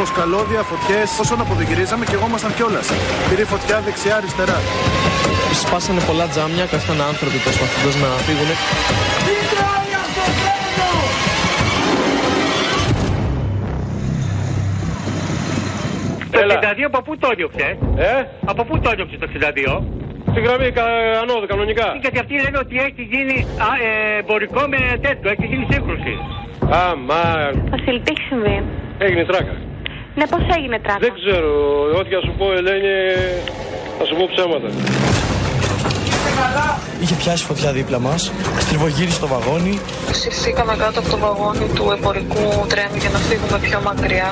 [0.00, 1.18] Δίσκο, καλώδια, φωτιές.
[1.20, 2.86] Όσο να αποδηγυρίζαμε και εγώ ήμασταν κιόλας.
[3.28, 4.58] Πήρε φωτιά δεξιά-αριστερά.
[5.62, 8.50] Σπάσανε πολλά τζάμια, κάθταν άνθρωποι προσπαθώντα να φύγουν.
[16.30, 19.82] Το 62 από πού το έδιωξε, Ε, από πού το έδιωξε το 62.
[20.30, 21.86] στη γραμμή κα- ανώδου κανονικά.
[22.00, 26.12] Γιατί αυτοί λένε ότι έχει γίνει α, ε, εμπορικό με τέτοιο, έχει γίνει σύγκρουση.
[26.70, 27.24] Αμά,
[27.70, 28.62] Βασίλη, τι έχει συμβεί;
[28.98, 29.54] έγινε τράκα.
[30.20, 30.98] Ναι, πώς έγινε τράκα.
[31.06, 31.50] Δεν ξέρω,
[31.98, 32.94] ό,τι θα σου πω, Ελένη,
[33.98, 34.68] θα σου πω ψέματα.
[37.02, 39.74] Είχε πιάσει φωτιά δίπλα μας, στριβογύρισε το βαγόνι.
[40.10, 44.28] Συρθήκαμε κάτω από το βαγόνι του εμπορικού τρένου για να φύγουμε πιο μακριά.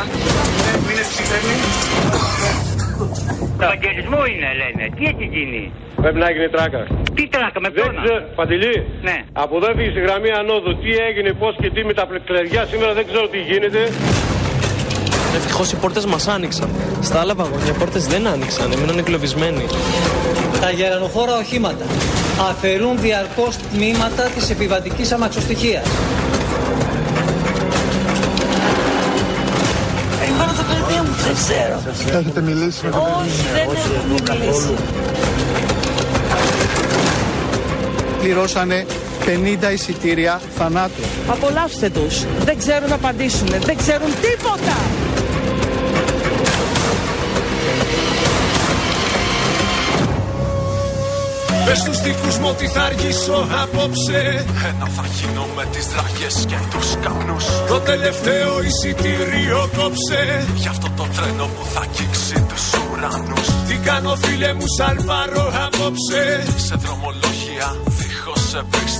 [3.60, 4.84] Ευαγγελισμό είναι, λένε.
[4.96, 5.62] Τι έχει γίνει;
[6.02, 6.80] Πρέπει να έγινε τράκα.
[7.16, 7.94] Τι τράκα, με Δεν ποιον.
[8.04, 8.74] ξέρω, Παντελή,
[9.08, 9.16] Ναι.
[9.44, 10.72] από εδώ έφυγε στη γραμμή ανώδου.
[10.82, 13.80] Τι έγινε, πώς και τι με τα κλεριά σήμερα δεν ξέρω τι γίνεται.
[15.36, 16.68] Ευτυχώς οι πόρτες μας άνοιξαν.
[17.02, 19.66] Στα άλλα βαγόνια οι πόρτες δεν άνοιξαν, έμειναν εγκλωβισμένοι.
[20.60, 21.84] Τα γερανοχώρα οχήματα
[22.50, 25.86] αφαιρούν διαρκώς τμήματα της επιβατικής αμαξοστοιχίας.
[30.18, 32.18] Περιμένω το παιδί μου, δεν ξέρω.
[32.18, 34.74] Έχετε μιλήσει με τον Όχι, δεν έχουμε μιλήσει.
[38.20, 38.86] Πληρώσανε
[39.24, 41.02] 50 εισιτήρια θανάτου.
[41.28, 42.24] Απολαύστε τους.
[42.44, 43.48] Δεν ξέρουν να απαντήσουν.
[43.48, 44.76] Δεν ξέρουν τίποτα.
[51.68, 54.20] Πες στους δικούς μου ότι θα αργήσω απόψε.
[54.70, 57.46] Ένα θα γίνω με τις δραγές και τους καπνούς.
[57.68, 60.22] Το τελευταίο εισιτήριο κόψε.
[60.62, 63.48] Γι' αυτό το τρένο που θα αγγίξει τους ουρανούς.
[63.66, 66.22] Τι κάνω φίλε μου σαλπαρώ απόψε.
[66.66, 68.44] Σε δρομολόγια δίχως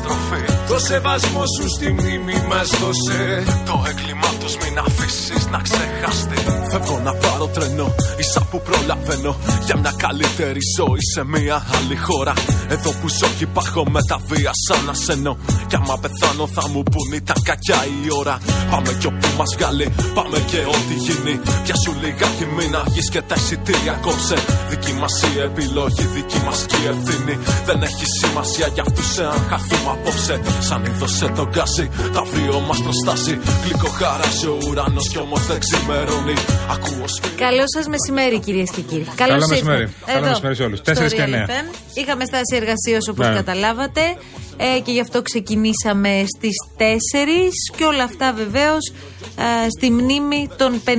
[0.08, 3.42] επιστροφή Το σεβασμό σου στη μνήμη μας δώσε.
[3.66, 6.38] Το έγκλημά τους μην αφήσεις να ξεχαστεί
[6.70, 9.36] Φεύγω να πάρω τρένο, ίσα που προλαβαίνω.
[9.64, 12.32] Για μια καλύτερη ζωή σε μια άλλη χώρα.
[12.68, 15.36] Εδώ που ζω και υπάρχω με τα βία σαν ασένω
[15.68, 18.38] Κι άμα πεθάνω θα μου πουν ήταν κακιά η ώρα.
[18.70, 21.34] Πάμε κι όπου μας βγάλει, πάμε και ό,τι γίνει.
[21.64, 24.36] Πιάσου λιγάκι μην αργείς και τα εισιτήρια κόψε.
[24.70, 27.34] Δική μας η επιλογή, δική μας και η ευθύνη.
[27.66, 32.82] Δεν έχει σημασία για αυτούς εάν χαθούμε απόψε Σαν είδωσε το γκάζι, τα αύριο μας
[32.82, 36.34] προστάσει Γλυκό χαράζει ο ουρανός κι όμως δεν ξημερώνει
[36.74, 39.06] Ακούω σφυρί Καλό σας μεσημέρι, κυρίες και κύριοι.
[39.14, 39.88] Καλώς Καλό μεσημέρι.
[40.06, 40.80] Καλό μεσημέρι σε όλους.
[40.80, 41.46] Τέσσερις και εννέα.
[41.94, 43.34] Είχαμε στάση εργασίας όπως Ναι.
[43.34, 44.00] καταλάβατε
[44.56, 46.82] ε, και γι' αυτό ξεκινήσαμε στις 4
[47.76, 48.92] και όλα αυτά βεβαίως
[49.76, 50.90] στη μνήμη των 57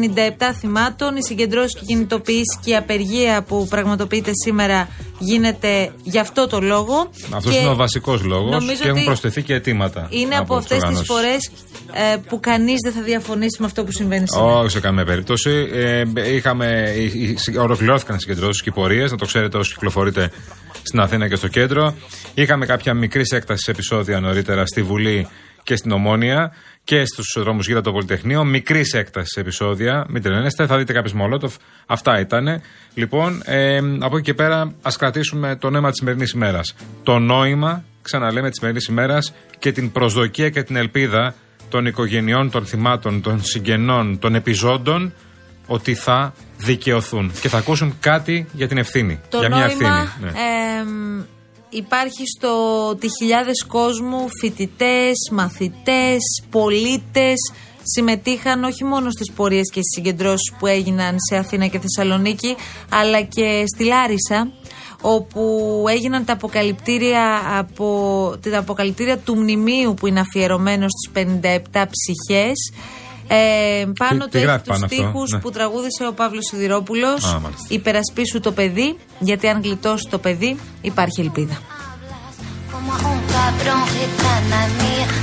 [0.60, 1.16] θυμάτων.
[1.16, 4.88] Οι συγκεντρώσεις και κινητοποιήσει και η απεργία που πραγματοποιείται σήμερα
[5.20, 7.10] γίνεται γι' αυτό το λόγο.
[7.34, 10.08] Αυτός Και είναι ο βασικός λόγος νομίζω και έχουν ότι προσθεθεί και αιτήματα.
[10.10, 11.08] Είναι από, τις αυτές τις οργανώσεις.
[11.08, 11.52] φορές
[12.14, 14.58] ε, που κανείς δεν θα διαφωνήσει με αυτό που συμβαίνει σήμερα.
[14.58, 15.70] Όχι σε καμία περίπτωση.
[15.72, 16.04] Ε,
[16.34, 16.66] είχαμε,
[17.46, 20.32] ε, ε, ολοκληρώθηκαν οι συγκεντρώσεις και οι πορείες, να το ξέρετε όσοι κυκλοφορείτε
[20.82, 21.94] στην Αθήνα και στο κέντρο.
[22.34, 25.28] Είχαμε κάποια μικρή έκταση επεισόδια νωρίτερα στη Βουλή
[25.64, 26.52] και στην Ομόνια
[26.90, 28.44] και στους δρόμους γύρω από το Πολυτεχνείο.
[28.44, 30.06] Μικρής έκτασης επεισόδια.
[30.10, 31.56] Μην τρελαίνεστε, θα δείτε κάποιε μολότοφ.
[31.86, 32.62] Αυτά ήταν.
[32.94, 36.76] Λοιπόν, ε, από εκεί και πέρα, ας κρατήσουμε το νόημα της σημερινής ημέρας.
[37.04, 41.34] Το νόημα, ξαναλέμε, της σημερινής ημέρας και την προσδοκία και την ελπίδα
[41.70, 45.14] των οικογενειών, των θυμάτων, των συγγενών, των επιζώντων
[45.68, 49.20] ότι θα δικαιωθούν και θα ακούσουν κάτι για την ευθύνη.
[49.30, 50.32] Το για μια νόημα ευθύνη.
[50.32, 50.40] Ναι.
[50.80, 51.24] εμ,
[51.70, 57.36] υπάρχει στο ότι χιλιάδες κόσμου, φοιτητές, μαθητές, πολίτες.
[57.84, 62.56] Συμμετείχαν όχι μόνο στις πορείες και στις συγκεντρώσεις που έγιναν σε Αθήνα και Θεσσαλονίκη
[62.90, 64.52] αλλά και στη Λάρισα
[65.02, 71.26] όπου έγιναν τα αποκαλυπτήρια, από, τα αποκαλυπτήρια του μνημείου που είναι αφιερωμένο στις
[71.74, 72.72] 57 ψυχές
[73.30, 75.40] ε, πάνω Τι- του τι έχει γράφει τους πάνω αυτό, στίχους ναι.
[75.40, 77.66] που τραγούδισε ο Παύλος Σιδηρόπουλος Α, μάλιστα.
[77.68, 81.58] Υπερασπίσου το παιδί, γιατί αν γλιτώσει το παιδί, υπάρχει ελπίδα.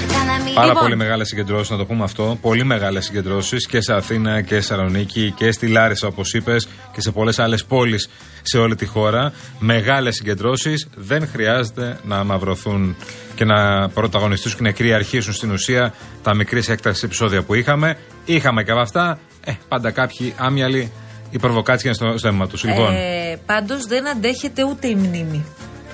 [0.00, 0.54] Gitana mía.
[0.54, 0.82] Πάρα Λοιπόν.
[0.82, 2.38] πολύ μεγάλες συγκεντρώσεις, να το πούμε αυτό.
[2.40, 7.00] Πολύ μεγάλες συγκεντρώσεις και σε Αθήνα και σε Θεσσαλονίκη και στη Λάρισα, όπως είπες, και
[7.00, 8.08] σε πολλές άλλες πόλεις
[8.42, 9.32] σε όλη τη χώρα.
[9.58, 10.88] Μεγάλες συγκεντρώσεις.
[10.96, 12.96] Δεν χρειάζεται να μαυρωθούν
[13.34, 17.96] και να πρωταγωνιστήσουν και να κυριαρχήσουν στην ουσία τα μικρής έκτασης επεισόδια που είχαμε.
[18.24, 19.18] Είχαμε και από αυτά.
[19.44, 20.92] Ε, πάντα κάποιοι άμυαλοι
[21.30, 22.64] οι προβοκάτσια στο, στο αίμα τους.
[22.64, 25.44] Λοιπόν, Ε, Πάντως δεν αντέχεται ούτε η μνήμη.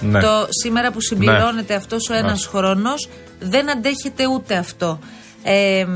[0.00, 0.20] Ναι.
[0.20, 1.78] Το σήμερα που συμπληρώνεται Ναι.
[1.78, 2.50] αυτός ο ένας Μάλιστα.
[2.50, 3.08] χρόνος
[3.40, 4.98] δεν αντέχεται ούτε αυτό.
[5.42, 5.86] Ε,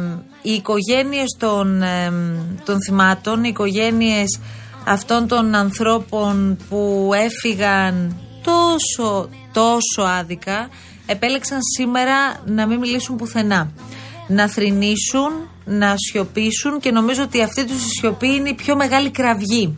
[0.43, 4.41] οι οικογένειες των, εμ, των θυμάτων, οι οικογένειες
[4.87, 10.69] αυτών των ανθρώπων που έφυγαν τόσο, τόσο άδικα,
[11.07, 12.15] επέλεξαν σήμερα
[12.47, 13.71] να μην μιλήσουν πουθενά.
[14.29, 15.31] Να θρηνήσουν,
[15.65, 19.77] να σιωπήσουν και νομίζω ότι αυτή τους η σιωπή είναι η πιο μεγάλη κραυγή.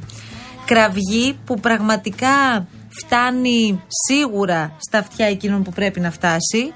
[0.65, 2.67] Κραυγή που πραγματικά
[3.01, 6.73] φτάνει σίγουρα στα αυτιά εκείνων που πρέπει να φτάσει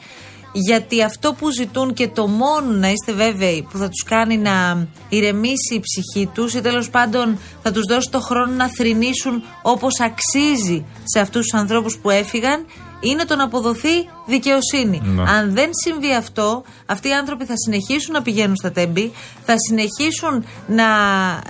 [0.52, 4.86] γιατί αυτό που ζητούν και το μόνο να είστε βέβαιοι που θα τους κάνει να
[5.08, 10.00] ηρεμήσει η ψυχή τους ή τέλος πάντων θα τους δώσει το χρόνο να θρηνήσουν όπως
[10.00, 12.66] αξίζει σε αυτούς τους ανθρώπους που έφυγαν
[13.00, 15.00] είναι το να αποδοθεί δικαιοσύνη.
[15.04, 15.22] Ναι.
[15.22, 19.12] Αν δεν συμβεί αυτό, αυτοί οι άνθρωποι θα συνεχίσουν να πηγαίνουν στα τέμπη,
[19.44, 20.86] θα συνεχίσουν να,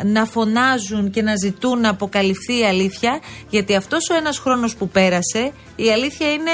[0.04, 4.88] να φωνάζουν και να ζητούν να αποκαλυφθεί η αλήθεια, γιατί αυτός ο ένας χρόνος που
[4.88, 6.50] πέρασε, η αλήθεια είναι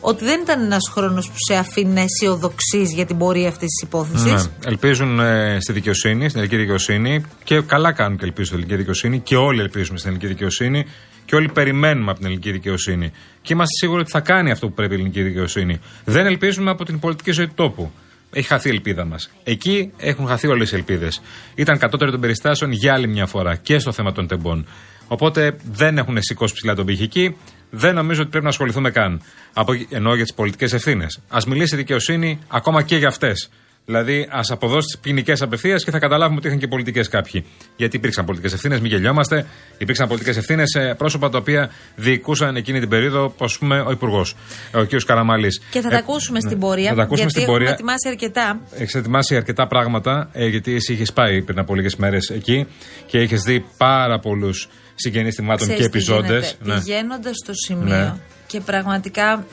[0.00, 4.32] ότι δεν ήταν ένας χρόνος που σε αφήνει αισιοδοξείς για την πορεία αυτής της υπόθεσης.
[4.32, 4.50] Ναι.
[4.64, 9.20] Ελπίζουν ε, στη δικαιοσύνη, στην ελληνική δικαιοσύνη και καλά κάνουν και ελπίζουν στην ελληνική δικαιοσύνη
[9.20, 10.86] και όλοι ελπίζουμε στην ελληνική δικαιοσύνη
[11.30, 13.12] και όλοι περιμένουμε από την ελληνική δικαιοσύνη.
[13.42, 15.80] Και είμαστε σίγουροι ότι θα κάνει αυτό που πρέπει η ελληνική δικαιοσύνη.
[16.04, 17.90] Δεν ελπίζουμε από την πολιτική ζωή του τόπου.
[18.32, 19.30] Έχει χαθεί η ελπίδα μας.
[19.44, 21.20] Εκεί έχουν χαθεί όλες οι ελπίδες.
[21.54, 24.66] Ήταν κατώτερο των περιστάσεων για άλλη μια φορά και στο θέμα των τεμπών.
[25.08, 27.36] Οπότε δεν έχουν σηκώσει ψηλά τον πύχη εκεί.
[27.70, 29.22] Δεν νομίζω ότι πρέπει να ασχοληθούμε καν.
[29.52, 31.20] Από, εκεί- εννοώ για τις πολιτικές ευθύνες.
[31.28, 33.50] Α μιλήσει η δικαιοσύνη ακόμα και για αυτές.
[33.84, 37.44] Δηλαδή, ας αποδώσει τι ποινικές απευθείας και θα καταλάβουμε ότι είχαν και πολιτικές κάποιοι.
[37.76, 39.46] Γιατί υπήρξαν πολιτικές ευθύνες, μην γελιόμαστε.
[39.78, 44.36] Υπήρξαν πολιτικές ευθύνες σε πρόσωπα τα οποία διοικούσαν εκείνη την περίοδο, ας πούμε, ο Υπουργός,
[44.74, 44.90] ο κ.
[45.06, 45.48] Καραμαλή.
[45.70, 46.84] Και θα τα ακούσουμε στην πορεία.
[46.84, 46.90] Ε, ναι.
[46.90, 47.72] Θα τα ακούσουμε γιατί στην έχουμε πορεία.
[47.72, 48.60] ετοιμάσει αρκετά.
[48.74, 52.66] Έχεις ετοιμάσει αρκετά πράγματα, ε, γιατί εσύ είχες πάει πριν από λίγες μέρες εκεί
[53.06, 56.56] και έχει δει πάρα πολλούς συγγενείς θυμάτων και Ξέρεις τι επιζώντες.
[56.62, 56.80] γίνεται.
[56.80, 58.14] Πηγαίνοντας στο σημείο Ναι.
[58.46, 59.44] και πραγματικά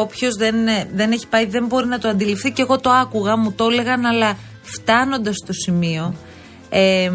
[0.00, 0.54] όποιος δεν,
[0.94, 4.04] δεν έχει πάει δεν μπορεί να το αντιληφθεί και εγώ το άκουγα, μου το έλεγαν,
[4.04, 6.14] αλλά φτάνοντας στο σημείο
[6.68, 7.10] ε,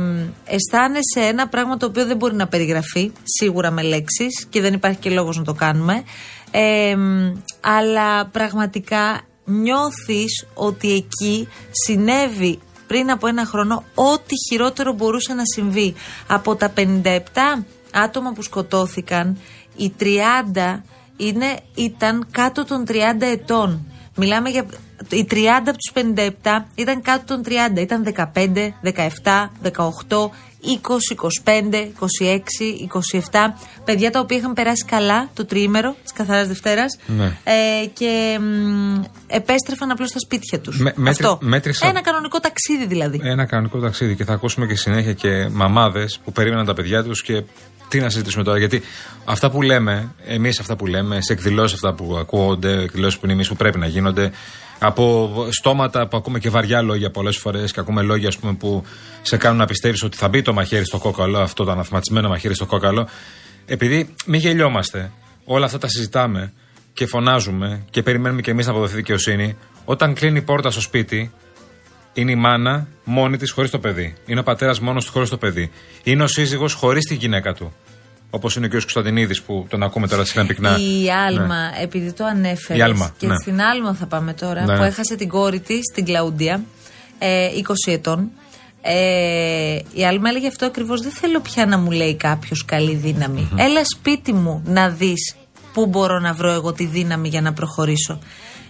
[0.46, 5.00] αισθάνεσαι ένα πράγμα το οποίο δεν μπορεί να περιγραφεί σίγουρα με λέξεις και δεν υπάρχει
[5.00, 6.04] και λόγος να το κάνουμε
[6.52, 6.96] ε,
[7.62, 15.94] αλλά πραγματικά νιώθεις ότι εκεί συνέβη πριν από ένα χρόνο ό,τι χειρότερο μπορούσε να συμβεί.
[16.28, 16.84] Από τα 57
[17.94, 19.38] άτομα που σκοτώθηκαν,
[19.76, 20.06] οι 30
[21.20, 23.86] είναι, ήταν κάτω των 30 ετών.
[24.16, 24.66] Μιλάμε για.
[25.10, 25.36] Οι 30
[25.68, 27.44] από τους 57 ήταν κάτω των
[27.76, 27.80] 30.
[27.80, 30.30] Ήταν 15, 17, 18,
[30.62, 32.40] 20, 25, 26,
[33.32, 33.54] 27.
[33.86, 36.98] Παιδιά τα οποία είχαν περάσει καλά το τριήμερο της Καθαράς Δευτέρας.
[37.08, 37.26] Ναι.
[37.44, 40.80] Ε, και μ, επέστρεφαν απλώς στα σπίτια τους.
[40.80, 41.38] Με- μέτρη- Αυτό.
[41.46, 43.20] μέτρησα- Ένα κανονικό ταξίδι δηλαδή.
[43.24, 47.22] Ένα κανονικό ταξίδι και θα ακούσουμε και συνέχεια και μαμάδες που περίμεναν τα παιδιά τους
[47.24, 47.44] και
[47.90, 48.58] τι να συζητήσουμε τώρα.
[48.58, 48.82] Γιατί
[49.26, 53.34] αυτά που λέμε, εμείς αυτά που λέμε, σε εκδηλώσεις αυτά που ακούγονται, εκδηλώσεις που είναι
[53.34, 54.32] εμείς που πρέπει να γίνονται,
[54.80, 58.84] από στόματα που ακούμε και βαριά λόγια πολλές φορές και ακούμε λόγια ας πούμε, που
[59.22, 62.54] σε κάνουν να πιστεύεις ότι θα μπει το μαχαίρι στο κόκαλο, αυτό το αναθυματισμένο μαχαίρι
[62.56, 63.08] στο κόκαλο.
[63.66, 65.12] Επειδή μην γελιόμαστε,
[65.46, 66.54] όλα αυτά τα συζητάμε
[66.94, 71.32] και φωνάζουμε και περιμένουμε και εμείς να αποδοθεί δικαιοσύνη, όταν κλείνει η πόρτα στο σπίτι,
[72.20, 74.16] είναι η μάνα μόνη της χωρίς το παιδί.
[74.26, 75.72] Είναι ο πατέρας μόνος του χωρίς το παιδί.
[76.04, 77.74] Είναι ο σύζυγος χωρίς τη γυναίκα του.
[78.30, 78.72] Όπως είναι ο κ.
[78.72, 80.78] Κωνσταντινίδης που τον ακούμε τώρα συχνά πυκνά.
[80.80, 81.72] Η Άλμα, Ναι.
[81.82, 82.82] επειδή το ανέφερες.
[82.82, 83.36] Η Άλμα, και ναι.
[83.42, 84.78] στην Άλμα θα πάμε τώρα, Ναι.
[84.78, 86.64] που έχασε την κόρη της, την Κλαούντια,
[87.20, 88.30] ε, 20 ετών.
[88.82, 91.02] Ε, η Άλμα έλεγε αυτό ακριβώς.
[91.02, 93.50] Δεν θέλω πια να μου λέει κάποιος καλή δύναμη.
[93.56, 95.36] Έλα σπίτι μου να δεις
[95.74, 98.20] πού μπορώ να βρω εγώ τη δύναμη για να προχωρήσω.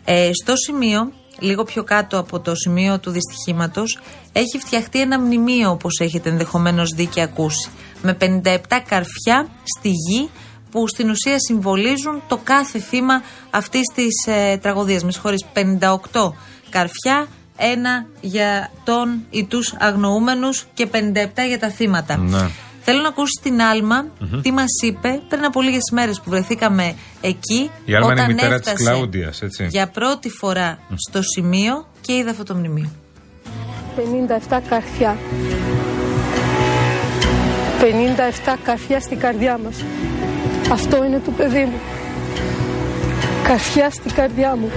[0.05, 3.99] Ε, στο σημείο, λίγο πιο κάτω από το σημείο του δυστυχήματος,
[4.31, 7.69] έχει φτιαχτεί ένα μνημείο, όπως έχετε ενδεχομένως δει και ακούσει.
[8.01, 10.29] Με 57 καρφιά στη γη
[10.71, 15.03] που στην ουσία συμβολίζουν το κάθε θύμα αυτής της ε, τραγωδίας.
[15.03, 16.31] Με συγχωρείς, 58
[16.69, 17.27] καρφιά,
[17.57, 20.97] ένα για τον ή τους αγνοούμενους και 57
[21.47, 22.17] για τα θύματα.
[22.17, 22.49] Ναι.
[22.91, 24.05] Θέλω να ακούσει την αλμα
[24.41, 28.33] τι μας είπε πριν από λίγες μέρες που βρεθήκαμε εκεί Η Άλμα είναι η όταν
[28.33, 29.67] μητέρα της έφτασε Κλαούντιας, έτσι.
[29.69, 32.89] για πρώτη φορά στο σημείο και είδε αυτό το μνημείο.
[33.95, 35.17] 57 καρφιά.
[37.79, 39.83] 57 καρφιά στην καρδιά μας.
[40.71, 41.79] Αυτό είναι το παιδί μου.
[43.43, 44.69] Καρφιά στην καρδιά μου.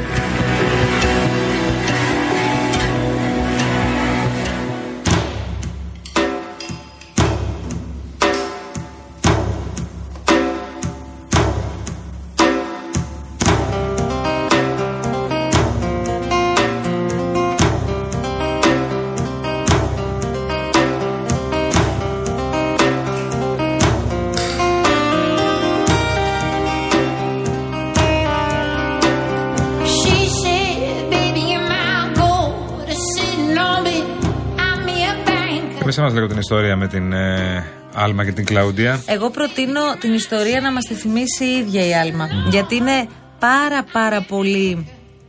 [35.93, 36.01] Bank.
[36.01, 39.03] Και μέσα μα λίγο την ιστορία με την ε, Άλμα και την Κλαούντια.
[39.07, 42.29] Εγώ προτείνω την ιστορία να μας τη θυμίσει η ίδια η Άλμα.
[42.51, 43.09] Γιατί είναι
[43.39, 44.89] πάρα πάρα πολύ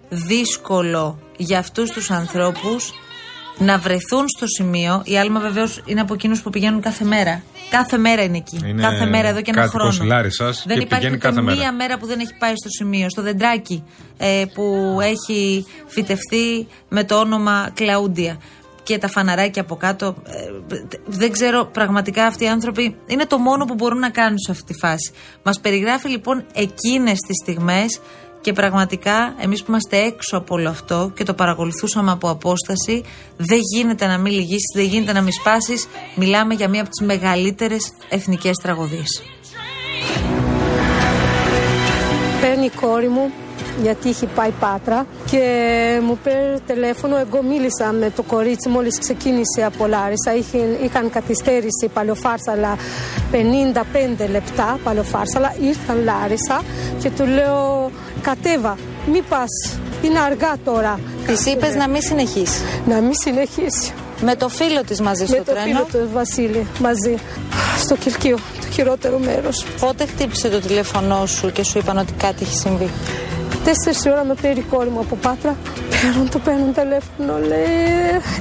[0.09, 2.93] δύσκολο για αυτούς τους ανθρώπους
[3.57, 5.01] να βρεθούν στο σημείο.
[5.05, 7.43] Η Άλμα βεβαίως είναι από εκείνους που πηγαίνουν κάθε μέρα.
[7.69, 8.59] Κάθε μέρα είναι εκεί.
[8.65, 10.13] Είναι κάθε μέρα εδώ και ένα κάτοικος χρόνο.
[10.13, 11.57] Λάρισσας Δεν και υπάρχει πηγαίνει ούτε κάθε μέρα.
[11.57, 13.09] μία μέρα που δεν έχει πάει στο σημείο.
[13.09, 13.83] Στο δεντράκι
[14.17, 18.37] ε, που έχει φυτευτεί με το όνομα Κλαούντια.
[18.83, 20.15] Και τα φαναράκια από κάτω.
[20.25, 24.51] Ε, δεν ξέρω, πραγματικά αυτοί οι άνθρωποι είναι το μόνο που μπορούν να κάνουν σε
[24.51, 25.13] αυτή τη φάση.
[25.43, 27.99] Μας περιγράφει λοιπόν εκείνες τις στιγμές
[28.43, 33.03] και πραγματικά εμείς που είμαστε έξω από όλο αυτό και το παρακολουθούσαμε από απόσταση,
[33.37, 35.87] δεν γίνεται να μην λυγίσεις, δεν γίνεται να μην σπάσεις.
[36.15, 39.23] Μιλάμε για μία από τις μεγαλύτερες εθνικές τραγωδίες.
[42.41, 43.31] Παίρνει η κόρη μου
[43.81, 45.41] γιατί είχε πάει Πάτρα και
[46.03, 47.17] μου πήρε τηλέφωνο.
[47.17, 50.35] Εγώ μίλησα με το κορίτσι μόλις ξεκίνησε από Λάρισα.
[50.35, 52.77] Είχε, είχαν καθυστέρηση παλαιοφάρσαλα
[53.31, 55.55] 55 λεπτά παλαιοφάρσαλα.
[55.61, 56.61] Ήρθαν Λάρισα
[57.01, 58.77] και του λέω κατέβα,
[59.11, 60.99] μη πας, είναι αργά τώρα.
[61.25, 62.61] Τη είπες να μην συνεχίσεις.
[62.87, 63.93] Να μην συνεχίσει.
[64.21, 65.65] Με το φίλο της μαζί στο με το τρένο.
[65.65, 67.15] φίλο του Βασίλη μαζί.
[67.79, 69.65] Στο Κιλκείο, το χειρότερο μέρος.
[69.79, 72.89] Πότε χτύπησε το τηλέφωνό σου και σου είπαν ότι κάτι έχει συμβεί;
[73.63, 75.55] Τέσσερις ώρα με πήρε η κόρη μου από Πάτρα.
[76.01, 77.47] Παίρνουν το παίρνουν τηλέφωνο.
[77.47, 77.73] Λέει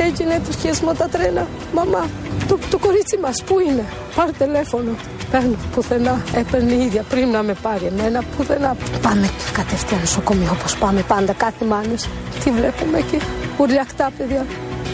[0.07, 1.47] έγινε το σχέσμα τα τρένα.
[1.75, 2.07] Μαμά,
[2.49, 4.90] το, το κορίτσι μας πού είναι; Πάρε τηλέφωνο.
[5.31, 6.23] Παίρνω πουθενά.
[6.35, 8.76] Έπαιρνε η ίδια πριν να με πάρει εμένα πουθενά.
[9.02, 12.09] Πάμε κατευθείαν νοσοκομείο όπως πάμε πάντα κάθε μάνος.
[12.45, 13.19] Τι βλέπουμε εκεί;
[13.59, 14.47] Ουρλιακτά παιδιά.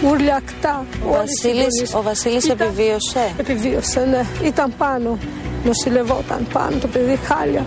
[0.04, 0.84] Ουρλιακτά.
[1.08, 3.32] Ο Βασίλης, ο Βασίλης επιβίωσε.
[3.36, 4.46] Επιβίωσε, ναι.
[4.48, 5.18] Ήταν πάνω.
[5.64, 7.64] Νοσηλευόταν πάνω το παιδί χάλια.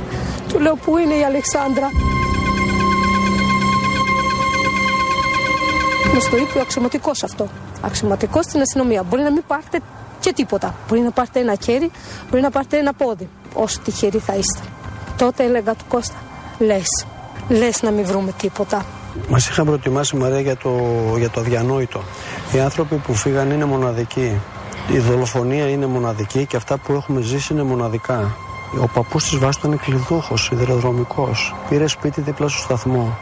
[0.47, 1.89] Του λέω πού είναι η Αλεξάνδρα;
[6.13, 7.47] Μας το είπε ο αξιωματικός αυτό.
[7.81, 9.03] Αξιωματικός στην αστυνομία.
[9.03, 9.79] Μπορεί να μην πάρετε
[10.19, 10.75] και τίποτα.
[10.87, 11.91] Μπορεί να πάρετε ένα χέρι,
[12.29, 13.29] μπορεί να πάρετε ένα πόδι.
[13.53, 14.61] Όσο τυχεροί θα είστε.
[15.17, 16.15] Τότε έλεγα του Κώστα,
[16.59, 17.05] λες,
[17.49, 18.85] λες να μην βρούμε τίποτα.
[19.29, 20.71] Μας είχαν προετοιμάσει Μαρία για το,
[21.17, 22.01] για το αδιανόητο.
[22.53, 24.39] Οι άνθρωποι που φύγαν είναι μοναδικοί.
[24.91, 28.35] Η δολοφονία είναι μοναδική και αυτά που έχουμε ζήσει είναι μοναδικά.
[28.81, 31.55] Ο παππούς της βάσης ήταν κλειδούχος, σιδηροδρομικός.
[31.69, 33.17] Πήρε σπίτι δίπλα στο σταθμό.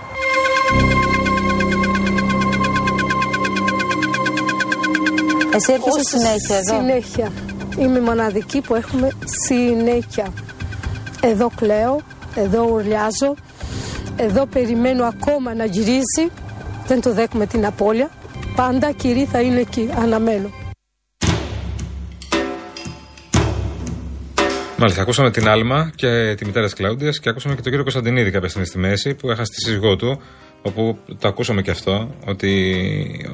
[5.56, 6.80] Εσύ έπισε Όσες- συνέχεια εδώ.
[6.80, 7.32] Συνέχεια.
[7.78, 9.10] Είμαι μοναδική που έχουμε
[9.48, 10.34] συνέχεια.
[11.22, 12.00] Εδώ κλαίω,
[12.36, 13.36] εδώ ουρλιάζω,
[14.16, 16.32] εδώ περιμένω ακόμα να γυρίσει.
[16.88, 18.10] Δεν το δέχομαι την απώλεια.
[18.56, 20.50] Πάντα κυρία θα είναι εκεί, αναμένω.
[24.78, 28.32] Μάλιστα, ακούσαμε την Άλμα και τη μητέρα της Κλάουντια και ακούσαμε και τον κύριο Κωνσταντινίδη
[28.32, 30.22] κάποια στιγμή στη μέση που έχασε τη σύζυγό του.
[30.62, 32.74] Όπου το ακούσαμε και αυτό, ότι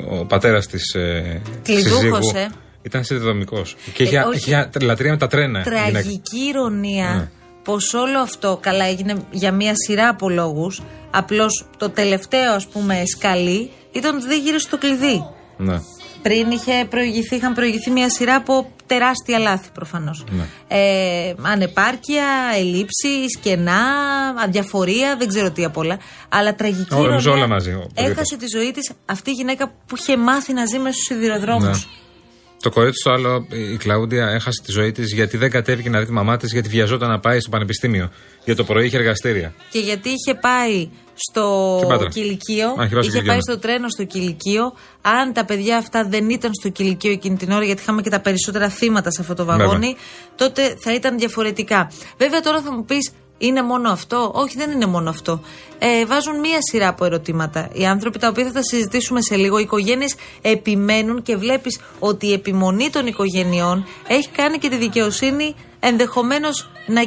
[0.09, 2.47] ο πατέρας της ε, Κλειδούχος, σύζυγου ε.
[2.81, 3.61] ήταν συνδεδομικό.
[3.93, 4.37] Και Ε, είχε όχι.
[4.37, 5.59] είχε λατρεία με τα τρένα.
[5.59, 5.89] η γυναίκα.
[5.91, 7.29] Τραγική ηρωνία Ναι.
[7.63, 10.81] πως όλο αυτό καλά έγινε για μια σειρά από λόγους.
[11.11, 15.23] Απλώς το τελευταίο, ας πούμε, σκαλί ήταν ότι δεν γύρισε το κλειδί.
[15.57, 15.79] Ναι.
[16.21, 20.23] Πριν είχε προηγηθεί, είχαν προηγηθεί μια σειρά από τεράστια λάθη προφανώς.
[20.29, 20.43] Ναι.
[20.67, 22.25] Ε, ανεπάρκεια,
[22.55, 23.81] ελλείψεις, κενά,
[24.43, 25.97] αδιαφορία, δεν ξέρω τι απ' όλα.
[26.29, 27.43] Αλλά τραγική Όλα- νομίζω ηρωνία.
[27.45, 28.09] όλα μαζί, οπωσδήποτε.
[28.11, 31.85] Έχασε τη ζωή της αυτή η γυναίκα που είχε μάθει να ζει μέσα στους σιδηροδρόμους.
[31.85, 31.91] Ναι.
[32.65, 36.05] Το κορίτσι το άλλο, η Κλαούντια, έχασε τη ζωή της γιατί δεν κατέβηκε να δει
[36.05, 38.09] τη μαμά τη γιατί βιαζόταν να πάει στο πανεπιστήμιο.
[38.45, 39.53] Για το πρωί είχε εργαστήρια.
[39.69, 42.09] Και γιατί είχε πάει στο Στην Πάτρα.
[42.09, 43.41] κηλικείο, Α, είχε πάει στο είχε κηλικείο, πάει ναι.
[43.41, 44.73] στο τρένο στο κηλικείο.
[45.01, 48.19] Αν τα παιδιά αυτά δεν ήταν στο κηλικείο εκείνη την ώρα, γιατί είχαμε και τα
[48.19, 49.95] περισσότερα θύματα σε αυτό το βαγόνι,
[50.35, 51.91] τότε θα ήταν διαφορετικά.
[52.17, 55.41] Βέβαια τώρα θα μου πεις, είναι μόνο αυτό; Όχι, δεν είναι μόνο αυτό.
[55.79, 57.69] Ε, βάζουν μία σειρά από ερωτήματα.
[57.73, 62.27] Οι άνθρωποι τα οποία θα τα συζητήσουμε σε λίγο, οι οικογένειες επιμένουν και βλέπεις ότι
[62.27, 67.01] η επιμονή των οικογενειών έχει κάνει και τη δικαιοσύνη ενδεχομένως να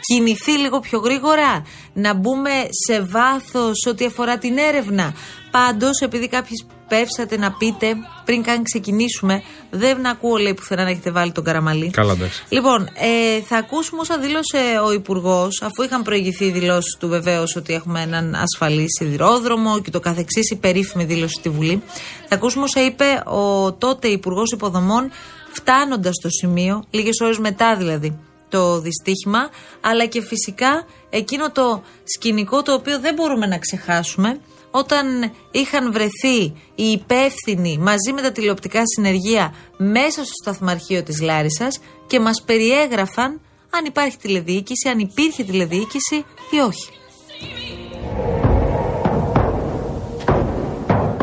[0.00, 2.50] κινηθεί λίγο πιο γρήγορα, να μπούμε
[2.86, 5.14] σε βάθος ό,τι αφορά την έρευνα.
[5.50, 11.10] Πάντως, επειδή κάποιοι πεύσατε να πείτε πριν καν ξεκινήσουμε, δεν ακούω λέει πουθενά να έχετε
[11.10, 11.90] βάλει τον καραμαλί.
[11.90, 12.44] Καλά, εντάξει.
[12.48, 17.56] Λοιπόν, ε, θα ακούσουμε όσα δήλωσε ο Υπουργός, αφού είχαν προηγηθεί οι δηλώσεις του βεβαίως
[17.56, 21.82] ότι έχουμε έναν ασφαλή σιδηρόδρομο και το καθεξής, η περίφημη δήλωση στη Βουλή.
[22.28, 25.10] Θα ακούσουμε όσα είπε ο τότε Υπουργός Υποδομών,
[25.52, 28.18] φτάνοντας στο σημείο, λίγες ώρες μετά δηλαδή
[28.48, 29.48] το δυστύχημα,
[29.80, 36.38] αλλά και φυσικά εκείνο το σκηνικό το οποίο δεν μπορούμε να ξεχάσουμε όταν είχαν βρεθεί
[36.74, 43.40] οι υπεύθυνοι μαζί με τα τηλεοπτικά συνεργεία μέσα στο σταθμαρχείο της Λάρισας και μας περιέγραφαν
[43.70, 46.90] αν υπάρχει τηλεδιοίκηση, αν υπήρχε τηλεδιοίκηση ή όχι.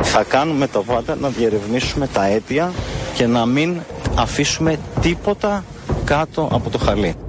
[0.02, 2.74] Θα κάνουμε το πάντα να διερευνήσουμε τα αίτια
[3.16, 3.82] και να μην
[4.16, 5.64] αφήσουμε τίποτα
[6.06, 7.25] κάτω από το χαλί.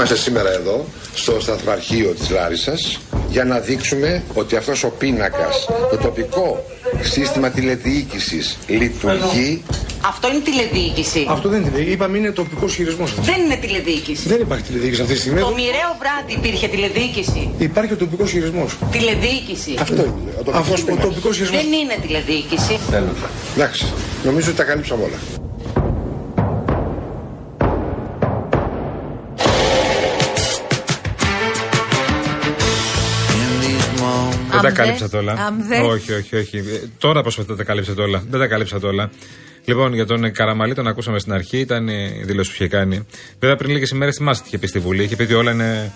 [0.00, 5.96] Είμαστε σήμερα εδώ στο σταθμαρχείο της Λάρισας για να δείξουμε ότι αυτός ο πίνακας, το
[5.96, 6.64] τοπικό
[7.00, 9.62] σύστημα τηλεδιοίκησης λειτουργεί.
[10.00, 11.26] Αυτό είναι τηλεδιοίκηση.
[11.28, 11.94] Αυτό δεν είναι τηλεδιοίκηση.
[11.94, 13.14] Είπαμε είναι τοπικός χειρισμός.
[13.20, 14.28] Δεν είναι τηλεδιοίκηση.
[14.28, 15.40] Δεν υπάρχει τηλεδιοίκηση αυτή τη στιγμή.
[15.40, 17.50] Το μοιραίο βράδυ υπήρχε τηλεδιοίκηση.
[17.58, 18.76] Υπάρχει ο τοπικός χειρισμός.
[18.90, 19.74] Τηλεδιοίκηση.
[19.80, 20.32] Αυτό είναι.
[20.46, 21.62] Ο Αυτό τοπικός, ο τοπικός χειρισμός.
[21.62, 22.78] Δεν είναι τηλεδιοίκηση.
[23.56, 23.86] Εντάξει.
[24.24, 25.39] Νομίζω ότι τα καλύψαμε όλα.
[34.60, 35.32] Δεν τα Αμδέ, κάλυψατε όλα.
[35.46, 35.78] αμδέ.
[35.80, 36.56] Όχι, όχι, όχι.
[36.56, 36.62] Ε,
[36.98, 38.22] Τώρα προσπαθείτε να τα καλύψετε όλα.
[38.30, 39.10] Δεν τα καλύψατε όλα.
[39.64, 43.06] Λοιπόν, για τον Καραμαλή τον ακούσαμε στην αρχή, ήταν η δήλωση που είχε κάνει.
[43.38, 45.02] Βέβαια, πριν λίγες ημέρες θυμάστε τι είχε πει στη Βουλή.
[45.02, 45.92] Είχε πει ότι όλα είναι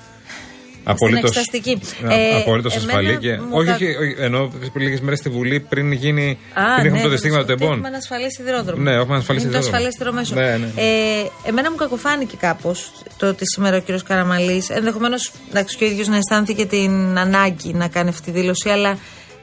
[0.85, 1.27] απολύτω.
[1.27, 1.81] εξεταστική.
[2.09, 3.17] Ε, Απολύτω εμένα ασφαλή.
[3.19, 3.33] Και...
[3.37, 6.39] μου Όχι, κα- όχι, όχι, ενώ πριν λίγες ημέρε στη Βουλή, πριν γίνει.
[6.55, 7.73] Α, πριν είχαμε ναι, το δυστύχημα των ότι τεμπών.
[7.73, 8.83] Έχουμε ένα ασφαλή σιδηρόδρομο.
[8.83, 9.87] Ναι, έχουμε ένα ασφαλή Είναι το σιδηρόδρομο.
[9.87, 10.35] ασφαλέστερο μέσο.
[10.35, 10.83] Ναι, ναι.
[10.83, 15.33] Ε, εμένα μου κακοφάνηκε κάπως το ότι σήμερα ο κύριος Καραμαλή, ενδεχομένως
[15.77, 18.99] και ο ίδιος να αισθάνθηκε την ανάγκη να κάνει αυτή τη δήλωση, αλλά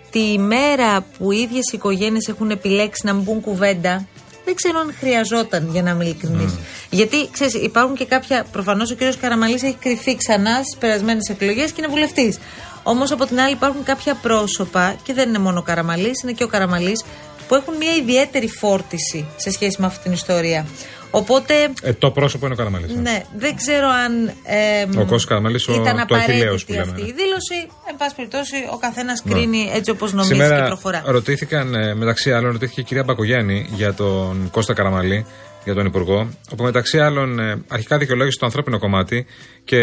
[0.10, 4.08] τη μέρα που οι ίδιες οι οικογένειες έχουν επιλέξει να μην πούν κουβέντα,
[4.52, 6.54] δεν ξέρω αν χρειαζόταν για να είμαι ειλικρινής.
[6.90, 8.46] Γιατί ξέρεις, υπάρχουν και κάποια.
[8.52, 12.40] Προφανώς ο κύριος Καραμαλής έχει κρυφεί ξανά στις περασμένες εκλογές και είναι βουλευτής.
[12.84, 16.44] Όμως από την άλλη υπάρχουν κάποια πρόσωπα, και δεν είναι μόνο ο Καραμαλής, είναι και
[16.44, 17.04] ο Καραμαλής,
[17.48, 20.66] που έχουν μια ιδιαίτερη φόρτιση σε σχέση με αυτή την ιστορία.
[21.12, 22.94] Οπότε, Ε, το πρόσωπο είναι ο Καραμαλής.
[22.96, 24.28] ναι, δεν ξέρω αν.
[24.44, 27.08] εμ, Ο Κώστας Καραμαλής, ο- ήταν το Αχιλλέος απαραίτητη που λέμε, αυτή ναι.
[27.08, 27.56] η δήλωση.
[27.90, 29.34] Εν πάση περιπτώσει, ο καθένας Ναι.
[29.34, 31.04] κρίνει έτσι όπως νομίζει και Σήμερα προχωρά.
[31.06, 35.26] ρωτήθηκαν, ε, μεταξύ άλλων, ρωτήθηκε η κυρία Μπακογιάννη για τον Κώστα Καραμαλή,
[35.64, 39.26] για τον Υπουργό, όπου μεταξύ άλλων ε, αρχικά δικαιολόγησε το ανθρώπινο κομμάτι
[39.64, 39.78] και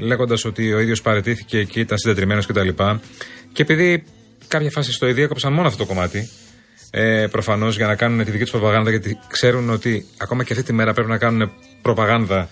[0.00, 2.68] λέγοντας ότι ο ίδιος παρετήθηκε εκεί, ήταν συντετριμένος κτλ.
[3.52, 4.04] Και επειδή
[4.48, 6.30] κάποια φάση στο ΙΔΙ έκοψαν μόνο αυτό το κομμάτι,
[6.94, 10.64] ε, προφανώς για να κάνουν τη δική τους προπαγάνδα, γιατί ξέρουν ότι ακόμα και αυτή
[10.64, 11.50] τη μέρα πρέπει να κάνουν
[11.82, 12.48] προπαγάνδα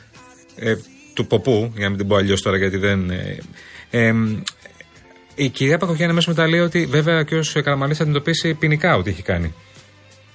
[0.56, 0.74] ε,
[1.14, 3.10] του ποπού, για να μην την πω αλλιώς τώρα, γιατί δεν.
[3.10, 3.38] Ε,
[3.90, 4.14] ε,
[5.34, 7.60] η κυρία Πακογιάννη αμέσως μετά λέει ότι βέβαια ο κ.
[7.62, 9.54] Καραμαλής θα αντιμετωπίσει ποινικά ό,τι έχει κάνει.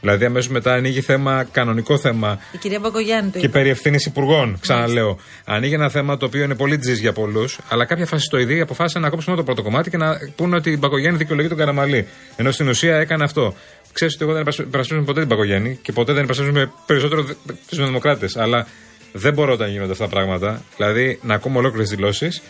[0.01, 3.58] Δηλαδή, αμέσως μετά ανοίγει θέμα, κανονικό θέμα Η κυρία Μπακογιάννη το και είπε.
[3.58, 4.58] περί ευθύνη υπουργών.
[4.62, 5.17] Ξαναλέω.
[5.45, 8.62] Ανοίγει ένα θέμα το οποίο είναι πολύ τζιζ για πολλούς, αλλά κάποια φάση στο ΙΔΙ
[8.62, 11.58] αποφάσισαν να κόψουν όλο το πρώτο κομμάτι και να πούνε ότι η Μπακογιάννη δικαιολογεί τον
[11.58, 12.08] Καραμαλή.
[12.36, 13.53] Ενώ στην ουσία έκανε αυτό.
[13.95, 17.23] Ξέρεις ότι εγώ δεν υπερασπίζομαι ποτέ την Μπακογιάννη και ποτέ δεν υπερασπίζομαι περισσότερο
[17.69, 18.29] τους Δημοκράτε.
[18.36, 18.67] Αλλά
[19.12, 20.62] δεν μπορώ όταν γίνονται αυτά τα πράγματα.
[20.77, 22.41] Δηλαδή να ακούμε ολόκληρες δηλώσεις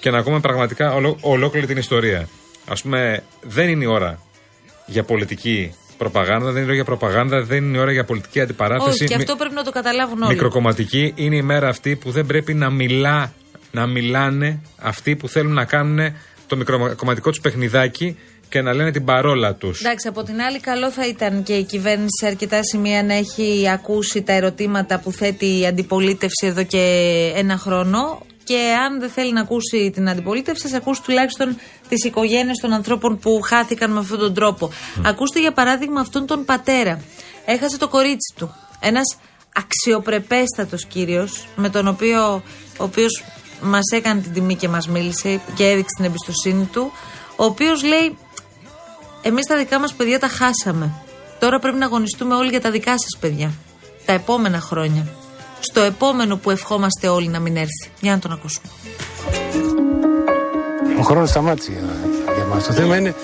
[0.00, 2.28] και να ακούμε πραγματικά ολο, ολόκληρη την ιστορία.
[2.68, 4.18] Α πούμε, δεν είναι η ώρα
[4.86, 8.40] για πολιτική προπαγάνδα, δεν είναι η ώρα για προπαγάνδα, δεν είναι η ώρα για πολιτική
[8.40, 8.88] αντιπαράθεση.
[8.88, 10.32] Όχι, και Μη- αυτό πρέπει να το καταλάβουν όλοι.
[10.32, 13.32] Μικροκομματική είναι η μέρα αυτή που δεν πρέπει να μιλά,
[13.70, 16.14] να μιλάνε αυτοί που θέλουν να κάνουν
[16.46, 18.16] το μικροκομματικό τους παιχνιδάκι
[18.48, 19.80] και να λένε την παρόλα τους.
[19.80, 23.68] Εντάξει, από την άλλη, καλό θα ήταν και η κυβέρνηση σε αρκετά σημεία να έχει
[23.72, 26.82] ακούσει τα ερωτήματα που θέτει η αντιπολίτευση εδώ και
[27.34, 28.20] ένα χρόνο.
[28.44, 31.56] Και αν δεν θέλει να ακούσει την αντιπολίτευση, ας ακούσει τουλάχιστον
[31.88, 34.70] τις οικογένειες των ανθρώπων που χάθηκαν με αυτόν τον τρόπο.
[35.04, 37.00] Ακούστε για παράδειγμα αυτόν τον πατέρα.
[37.44, 38.54] Έχασε το κορίτσι του.
[38.80, 39.16] Ένας
[39.54, 42.42] αξιοπρεπέστατος κύριος, με τον οποίο
[42.78, 43.24] ο οποίος
[43.60, 46.92] μας έκανε την τιμή και μας μίλησε και έδειξε την εμπιστοσύνη του.
[47.36, 48.16] Ο οποίος λέει:
[49.26, 50.92] Εμείς τα δικά μας παιδιά τα χάσαμε.
[51.38, 53.50] Τώρα πρέπει να αγωνιστούμε όλοι για τα δικά σας παιδιά.
[54.04, 55.06] Τα επόμενα χρόνια.
[55.60, 57.90] Στο επόμενο που ευχόμαστε όλοι να μην έρθει.
[58.00, 58.66] Για να τον ακούσουμε.
[60.98, 61.80] Ο χρόνος σταμάτησε για,
[62.34, 62.64] για μας.
[62.66, 63.14] Το θέμα είναι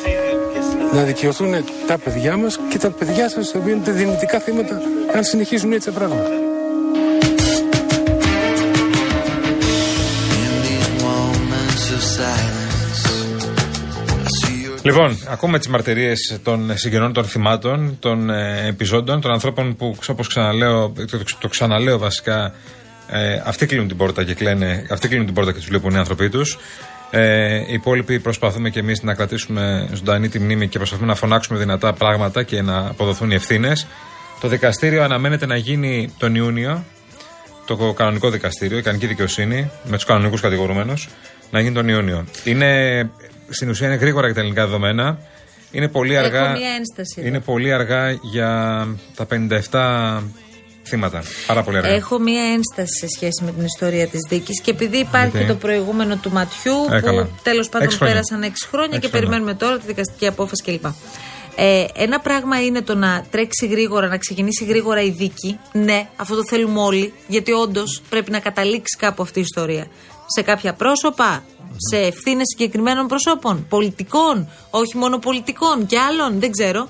[0.92, 4.80] να δικαιωθούν τα παιδιά μας και τα παιδιά σας, τα οποία είναι τα δυνητικά θύματα,
[5.16, 6.49] αν συνεχίσουν έτσι τα πράγματα.
[14.90, 20.28] Λοιπόν, ακούμε τις μαρτυρίες των συγγενών των θυμάτων, των ε, επιζώντων, των ανθρώπων που, όπως
[20.28, 22.54] ξαναλέω, το, το, το ξαναλέω βασικά,
[23.08, 25.96] ε, αυτοί κλείνουν την πόρτα και κλαίνε, αυτοί κλείνουν την πόρτα και τους βλέπουν οι
[25.96, 26.58] άνθρωποι τους.
[27.10, 31.58] Ε, οι υπόλοιποι προσπαθούμε και εμείς να κρατήσουμε ζωντανή τη μνήμη και προσπαθούμε να φωνάξουμε
[31.58, 33.86] δυνατά πράγματα και να αποδοθούν οι ευθύνες.
[34.40, 36.84] Το δικαστήριο αναμένεται να γίνει τον Ιούνιο,
[37.66, 40.94] το κανονικό δικαστήριο, η κανονική δικαιοσύνη, με τους κανονικούς κατηγορούμενου,
[41.50, 42.24] να γίνει τον Ιούνιο.
[42.44, 43.10] Είναι,
[43.50, 45.18] στην ουσία είναι γρήγορα για τα ελληνικά δεδομένα.
[45.70, 46.50] Είναι πολύ Έχω αργά.
[46.50, 47.14] μία ένσταση.
[47.18, 47.28] εδώ.
[47.28, 48.48] Είναι πολύ αργά για
[49.14, 50.22] τα 57
[50.84, 51.22] θύματα.
[51.46, 51.88] Πάρα πολύ αργά.
[51.90, 55.54] Έχω μία ένσταση σε σχέση με την ιστορία της δίκης και επειδή υπάρχει Γιατί; το
[55.54, 57.22] προηγούμενο του ματιού Ε, καλά.
[57.24, 58.14] που τέλο πάντων Έξι χρόνια.
[58.14, 59.10] πέρασαν 6 χρόνια Έξι και χρόνια.
[59.28, 60.84] περιμένουμε τώρα τη δικαστική απόφαση κλπ.
[61.56, 65.58] Ε, ένα πράγμα είναι το να τρέξει γρήγορα, να ξεκινήσει γρήγορα η δίκη.
[65.72, 69.86] Ναι, αυτό το θέλουμε όλοι, γιατί όντως πρέπει να καταλήξει κάπου αυτή η ιστορία.
[70.34, 71.44] Σε κάποια πρόσωπα,
[71.90, 76.88] σε ευθύνες συγκεκριμένων προσώπων, πολιτικών, όχι μόνο πολιτικών και άλλων, δεν ξέρω.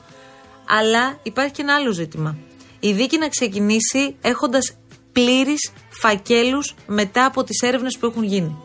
[0.69, 2.37] Αλλά υπάρχει και ένα άλλο ζήτημα.
[2.81, 4.77] Η δίκη να ξεκινήσει έχοντας
[5.13, 8.57] πλήρεις φακέλους μετά από τις έρευνες που έχουν γίνει.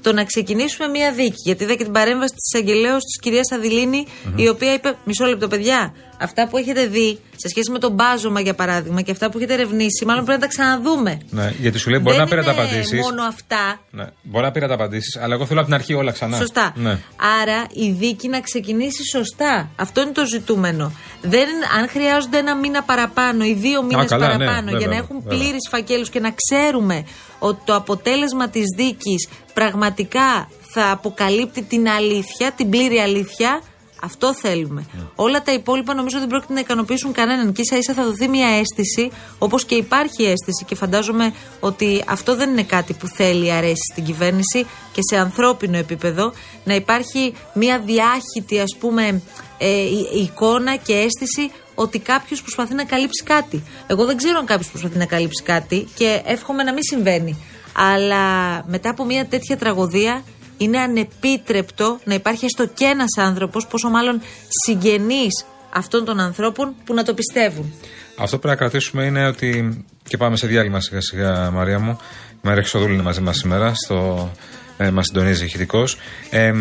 [0.00, 1.42] Το να ξεκινήσουμε μία δίκη.
[1.44, 5.48] Γιατί είδα και την παρέμβαση της εισαγγελέα της κυρίας Αδηλίνη, η οποία είπε: Μισό λεπτό,
[5.48, 9.38] παιδιά, αυτά που έχετε δει σε σχέση με τον μπάζωμα για παράδειγμα και αυτά που
[9.38, 11.20] έχετε ερευνήσει, μάλλον πρέπει να τα ξαναδούμε.
[11.30, 13.00] Ναι, γιατί σου λέει μπορεί Δεν να πήρατε είναι απαντήσεις.
[13.00, 13.80] μόνο αυτά.
[13.90, 16.36] Ναι, μπορεί να πήρατε απαντήσεις, αλλά εγώ θέλω από την αρχή όλα ξανά.
[16.36, 16.72] Σωστά.
[16.76, 16.98] Ναι.
[17.40, 19.70] Άρα η δίκη να ξεκινήσει σωστά.
[19.76, 20.92] Αυτό είναι το ζητούμενο.
[21.22, 24.96] Δεν, αν χρειάζονται ένα μήνα παραπάνω ή δύο μήνες καλά, ναι, παραπάνω για βέβαια, να
[24.96, 25.38] έχουν βέβαια.
[25.38, 27.04] πλήρεις φακέλους και να ξέρουμε
[27.38, 33.60] ότι το αποτέλεσμα της δίκης πραγματικά θα αποκαλύπτει την αλήθεια, την πλήρη αλήθεια.
[34.02, 34.84] Αυτό θέλουμε.
[34.92, 35.00] Ναι.
[35.14, 37.52] Όλα τα υπόλοιπα νομίζω δεν πρόκειται να ικανοποιήσουν κανέναν.
[37.52, 42.36] Και ίσα ίσα θα δοθεί μια αίσθηση, όπως και υπάρχει αίσθηση, και φαντάζομαι ότι αυτό
[42.36, 46.32] δεν είναι κάτι που θέλει αρέσει στην κυβέρνηση και σε ανθρώπινο επίπεδο,
[46.64, 49.22] να υπάρχει μια διάχυτη, ας πούμε,
[49.58, 53.62] ε, η- εικόνα και αίσθηση ότι κάποιος προσπαθεί να καλύψει κάτι.
[53.86, 57.36] Εγώ δεν ξέρω αν κάποιος προσπαθεί να καλύψει κάτι και εύχομαι να μην συμβαίνει.
[57.72, 58.24] Αλλά
[58.66, 60.22] μετά από μια τέτοια τραγωδία
[60.56, 64.20] είναι ανεπίτρεπτο να υπάρχει έστω και ένας άνθρωπος, πόσο μάλλον
[64.64, 67.72] συγγενείς αυτών των ανθρώπων που να το πιστεύουν.
[68.18, 69.84] Αυτό που πρέπει να κρατήσουμε είναι ότι.
[70.02, 71.98] και πάμε σε διάλειμμα σιγά σιγά, Μαρία μου.
[72.32, 73.74] Η Μαρία Χρυσοδούλη είναι μαζί μας σήμερα.
[73.74, 74.30] Στο,
[74.76, 75.96] ε, μας συντονίζει ηχητικός.
[76.30, 76.52] Ε,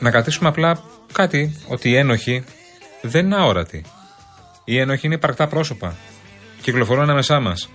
[0.00, 0.82] να κρατήσουμε απλά
[1.12, 2.44] κάτι, ότι οι ένοχοι
[3.02, 3.84] δεν είναι αόρατοι.
[4.64, 5.96] Οι ένοχοι είναι υπαρκτά πρόσωπα.
[6.62, 7.68] Κυκλοφορούν ανάμεσά μας.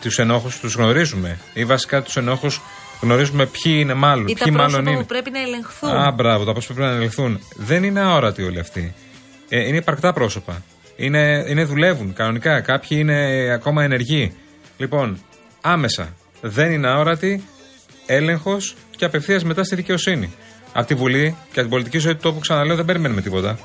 [0.00, 1.38] Τους ενόχους τους γνωρίζουμε.
[1.52, 2.60] Ή βασικά τους ενόχους
[3.00, 4.26] γνωρίζουμε ποιοι είναι μάλλον.
[4.26, 5.00] Ή τα ποιοι μάλλον πρόσωπα είναι.
[5.00, 5.90] που πρέπει να ελεγχθούν.
[5.90, 7.40] Α, μπράβο, τα πρόσωπα πρέπει να ελεγχθούν.
[7.56, 8.94] Δεν είναι αόρατοι όλοι αυτοί.
[9.48, 10.62] Ε, είναι υπαρκτά πρόσωπα.
[10.96, 12.60] Είναι, είναι δουλεύουν κανονικά.
[12.60, 14.32] Κάποιοι είναι ακόμα ενεργοί.
[14.76, 15.22] Λοιπόν,
[15.60, 16.14] άμεσα.
[16.40, 17.44] Δεν είναι αόρατοι.
[18.06, 20.34] Έλεγχος και απευθείας μετά στη δικαιοσύνη.
[20.72, 23.58] Από τη Βουλή και από την πολιτική ζωή του τόπου, ξαναλέω, δεν περιμένουμε τίποτα.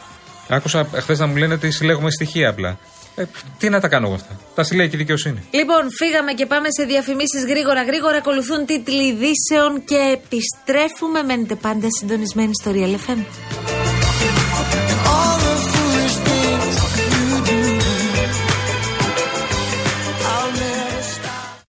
[0.48, 2.78] Άκουσα χθες να μου λένε ότι συλλέγουμε στοιχεία απλά.
[3.16, 3.24] Ε,
[3.58, 5.40] τι να τα κάνω εγώ αυτά; Τα συλλέγει και η δικαιοσύνη.
[5.52, 7.84] Λοιπόν, φύγαμε και πάμε σε διαφημίσεις γρήγορα.
[7.84, 11.24] Γρήγορα ακολουθούν τίτλοι ειδήσεων και επιστρέφουμε.
[11.24, 13.79] Μένετε πάντα συντονισμένοι στο Real FM.